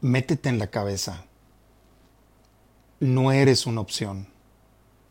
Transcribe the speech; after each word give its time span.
métete 0.00 0.48
en 0.48 0.58
la 0.58 0.68
cabeza. 0.68 1.24
No 3.00 3.32
eres 3.32 3.66
una 3.66 3.80
opción, 3.80 4.28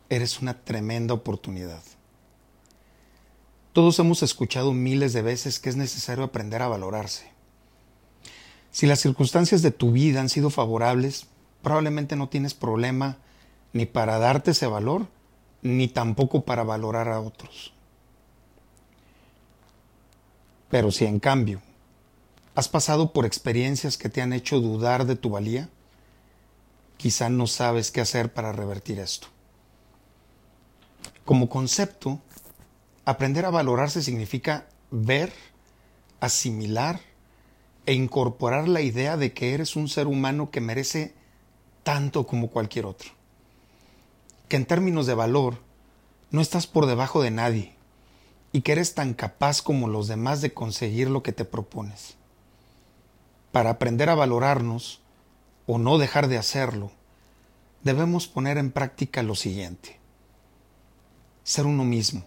eres 0.10 0.40
una 0.40 0.64
tremenda 0.64 1.14
oportunidad. 1.14 1.82
Todos 3.73 4.00
hemos 4.00 4.23
escuchado 4.23 4.73
miles 4.73 5.14
de 5.14 5.21
veces 5.21 5.60
que 5.60 5.69
es 5.69 5.76
necesario 5.76 6.23
aprender 6.23 6.62
a 6.62 6.67
valorarse. 6.67 7.32
Si 8.71 8.88
las 8.88 9.00
circunstancias 9.00 9.62
de 9.62 9.71
tu 9.71 9.92
vida 9.92 10.20
han 10.20 10.30
sido 10.30 10.50
favorables, 10.50 11.28
probablemente 11.62 12.16
no 12.16 12.30
tienes 12.30 12.54
problema 12.54 13.18
ni 13.74 13.86
para 13.86 14.18
darte 14.20 14.52
ese 14.52 14.68
valor, 14.68 15.08
ni 15.62 15.88
tampoco 15.88 16.46
para 16.46 16.64
valorar 16.64 17.10
a 17.10 17.20
otros. 17.20 17.74
Pero 20.70 20.92
si 20.92 21.06
en 21.06 21.20
cambio 21.20 21.62
has 22.58 22.68
pasado 22.68 23.14
por 23.14 23.28
experiencias 23.28 24.00
que 24.00 24.10
te 24.10 24.20
han 24.20 24.34
hecho 24.34 24.60
dudar 24.60 25.06
de 25.06 25.16
tu 25.16 25.29
valía, 25.29 25.70
quizá 26.97 27.30
no 27.30 27.46
sabes 27.46 27.92
qué 27.92 28.02
hacer 28.02 28.33
para 28.33 28.52
revertir 28.52 28.97
esto. 28.97 29.28
Como 31.24 31.50
concepto, 31.50 32.20
aprender 33.05 33.45
a 33.45 33.52
valorarse 33.52 34.02
significa 34.02 34.66
ver, 34.89 35.31
asimilar 36.20 36.99
e 37.85 37.93
incorporar 37.93 38.67
la 38.67 38.81
idea 38.81 39.17
de 39.17 39.33
que 39.33 39.53
eres 39.53 39.75
un 39.75 39.88
ser 39.88 40.08
humano 40.08 40.49
que 40.49 40.59
merece 40.59 41.13
tanto 41.83 42.25
como 42.25 42.49
cualquier 42.49 42.88
otro. 42.88 43.11
Que 44.47 44.55
en 44.55 44.66
términos 44.66 45.05
de 45.05 45.13
valor, 45.13 45.61
no 46.31 46.41
estás 46.41 46.66
por 46.66 46.88
debajo 46.88 47.21
de 47.21 47.30
nadie 47.30 47.75
y 48.52 48.61
que 48.61 48.71
eres 48.71 48.95
tan 48.95 49.13
capaz 49.13 49.61
como 49.61 49.88
los 49.88 50.08
demás 50.08 50.41
de 50.41 50.55
conseguir 50.55 51.08
lo 51.11 51.21
que 51.21 51.33
te 51.33 51.45
propones. 51.45 52.17
Para 53.57 53.71
aprender 53.71 54.07
a 54.11 54.13
valorarnos, 54.13 55.02
o 55.66 55.79
no 55.79 55.97
dejar 55.97 56.27
de 56.27 56.38
hacerlo, 56.38 56.91
debemos 57.81 58.27
poner 58.27 58.59
en 58.59 58.72
práctica 58.72 59.23
lo 59.23 59.33
siguiente. 59.33 59.97
Ser 61.44 61.66
uno 61.66 61.83
mismo. 61.83 62.23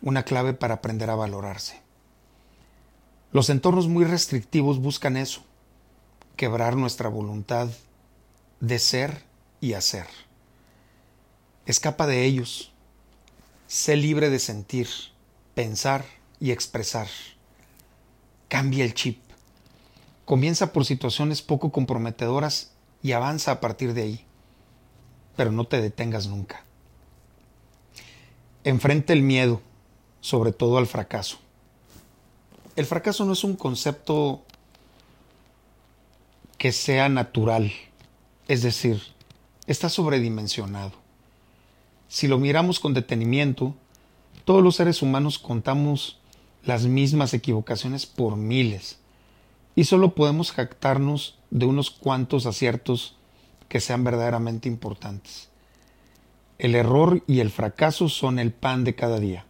Una 0.00 0.22
clave 0.22 0.54
para 0.54 0.74
aprender 0.74 1.10
a 1.10 1.16
valorarse. 1.16 1.82
Los 3.32 3.50
entornos 3.50 3.88
muy 3.88 4.04
restrictivos 4.04 4.78
buscan 4.78 5.16
eso, 5.16 5.42
quebrar 6.36 6.76
nuestra 6.76 7.08
voluntad 7.08 7.68
de 8.60 8.78
ser 8.78 9.24
y 9.60 9.72
hacer. 9.72 10.06
Escapa 11.66 12.06
de 12.06 12.24
ellos. 12.24 12.72
Sé 13.66 13.96
libre 13.96 14.30
de 14.30 14.38
sentir, 14.38 14.86
pensar 15.56 16.04
y 16.38 16.52
expresar. 16.52 17.08
Cambia 18.46 18.84
el 18.84 18.94
chip. 18.94 19.25
Comienza 20.26 20.72
por 20.72 20.84
situaciones 20.84 21.40
poco 21.40 21.70
comprometedoras 21.70 22.72
y 23.00 23.12
avanza 23.12 23.52
a 23.52 23.60
partir 23.60 23.94
de 23.94 24.02
ahí. 24.02 24.24
Pero 25.36 25.52
no 25.52 25.68
te 25.68 25.80
detengas 25.80 26.26
nunca. 26.26 26.64
Enfrenta 28.64 29.12
el 29.12 29.22
miedo, 29.22 29.62
sobre 30.20 30.50
todo 30.50 30.78
al 30.78 30.88
fracaso. 30.88 31.38
El 32.74 32.86
fracaso 32.86 33.24
no 33.24 33.34
es 33.34 33.44
un 33.44 33.54
concepto 33.54 34.42
que 36.58 36.72
sea 36.72 37.08
natural, 37.08 37.70
es 38.48 38.62
decir, 38.62 39.00
está 39.68 39.88
sobredimensionado. 39.88 40.92
Si 42.08 42.26
lo 42.26 42.38
miramos 42.38 42.80
con 42.80 42.94
detenimiento, 42.94 43.76
todos 44.44 44.64
los 44.64 44.74
seres 44.74 45.02
humanos 45.02 45.38
contamos 45.38 46.18
las 46.64 46.86
mismas 46.86 47.32
equivocaciones 47.32 48.06
por 48.06 48.34
miles 48.34 48.98
y 49.76 49.84
solo 49.84 50.14
podemos 50.14 50.50
jactarnos 50.50 51.38
de 51.50 51.66
unos 51.66 51.90
cuantos 51.90 52.46
aciertos 52.46 53.14
que 53.68 53.78
sean 53.80 54.02
verdaderamente 54.02 54.68
importantes. 54.68 55.50
El 56.58 56.74
error 56.74 57.22
y 57.26 57.40
el 57.40 57.50
fracaso 57.50 58.08
son 58.08 58.38
el 58.38 58.52
pan 58.52 58.84
de 58.84 58.94
cada 58.94 59.20
día. 59.20 59.44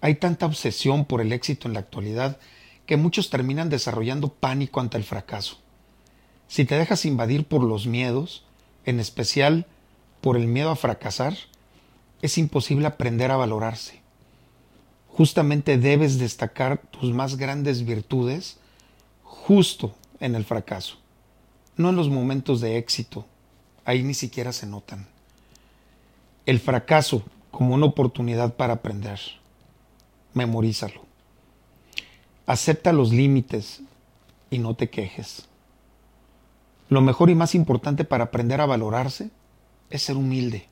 Hay 0.00 0.14
tanta 0.14 0.46
obsesión 0.46 1.04
por 1.04 1.20
el 1.20 1.32
éxito 1.32 1.66
en 1.66 1.74
la 1.74 1.80
actualidad 1.80 2.38
que 2.86 2.96
muchos 2.96 3.28
terminan 3.28 3.68
desarrollando 3.68 4.28
pánico 4.28 4.78
ante 4.78 4.96
el 4.96 5.02
fracaso. 5.02 5.58
Si 6.46 6.64
te 6.64 6.78
dejas 6.78 7.04
invadir 7.04 7.46
por 7.46 7.64
los 7.64 7.88
miedos, 7.88 8.44
en 8.84 9.00
especial 9.00 9.66
por 10.20 10.36
el 10.36 10.46
miedo 10.46 10.70
a 10.70 10.76
fracasar, 10.76 11.34
es 12.22 12.38
imposible 12.38 12.86
aprender 12.86 13.32
a 13.32 13.36
valorarse. 13.36 14.00
Justamente 15.08 15.78
debes 15.78 16.18
destacar 16.18 16.78
tus 16.78 17.12
más 17.12 17.36
grandes 17.36 17.84
virtudes 17.84 18.60
justo 19.26 19.94
en 20.20 20.34
el 20.34 20.44
fracaso, 20.44 20.96
no 21.76 21.90
en 21.90 21.96
los 21.96 22.08
momentos 22.08 22.60
de 22.60 22.78
éxito, 22.78 23.26
ahí 23.84 24.02
ni 24.02 24.14
siquiera 24.14 24.52
se 24.52 24.66
notan. 24.66 25.06
El 26.46 26.60
fracaso 26.60 27.22
como 27.50 27.74
una 27.74 27.86
oportunidad 27.86 28.54
para 28.54 28.74
aprender. 28.74 29.20
Memorízalo. 30.32 31.02
Acepta 32.46 32.92
los 32.92 33.12
límites 33.12 33.82
y 34.50 34.58
no 34.58 34.74
te 34.74 34.90
quejes. 34.90 35.48
Lo 36.88 37.00
mejor 37.00 37.30
y 37.30 37.34
más 37.34 37.54
importante 37.54 38.04
para 38.04 38.24
aprender 38.24 38.60
a 38.60 38.66
valorarse 38.66 39.30
es 39.90 40.02
ser 40.02 40.16
humilde. 40.16 40.68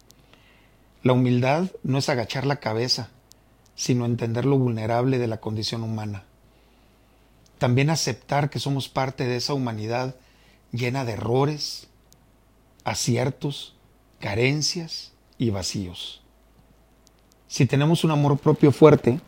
La 1.03 1.12
humildad 1.12 1.71
no 1.82 1.98
es 1.98 2.09
agachar 2.09 2.47
la 2.47 2.56
cabeza, 2.56 3.10
sino 3.75 4.04
entender 4.04 4.44
lo 4.44 4.59
vulnerable 4.59 5.19
de 5.19 5.26
la 5.26 5.41
condición 5.41 5.82
humana. 5.82 6.25
También 7.59 7.91
aceptar 7.91 8.50
que 8.50 8.59
somos 8.59 8.88
parte 8.88 9.25
de 9.25 9.37
esa 9.37 9.54
humanidad 9.54 10.16
llena 10.72 11.04
de 11.04 11.12
errores, 11.12 11.88
aciertos, 12.84 13.75
carencias 14.20 15.12
y 15.38 15.50
vacíos. 15.50 16.22
Si 17.48 17.66
tenemos 17.66 18.04
un 18.04 18.10
amor 18.10 18.38
propio 18.38 18.72
fuerte, 18.72 19.20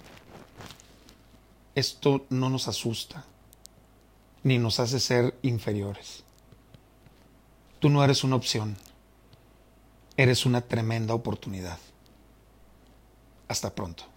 esto 1.75 2.27
no 2.31 2.51
nos 2.51 2.69
asusta 2.69 3.25
ni 4.43 4.59
nos 4.59 4.81
hace 4.81 5.01
ser 5.01 5.37
inferiores. 5.43 6.25
Tú 7.79 7.89
no 7.91 8.03
eres 8.03 8.25
una 8.25 8.37
opción, 8.37 8.77
eres 10.17 10.47
una 10.47 10.61
tremenda 10.61 11.15
oportunidad. 11.15 11.79
Hasta 13.49 13.75
pronto. 13.75 14.16